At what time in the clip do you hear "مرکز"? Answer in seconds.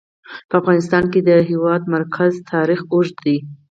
1.95-2.33